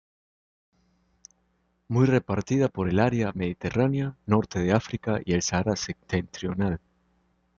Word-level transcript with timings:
Muy 1.87 2.07
repartida 2.07 2.69
por 2.69 2.89
el 2.89 2.99
área 2.99 3.31
mediterránea, 3.35 4.17
norte 4.25 4.57
de 4.57 4.73
África 4.73 5.19
y 5.23 5.33
el 5.33 5.43
Sahara 5.43 5.75
septentrional. 5.75 6.79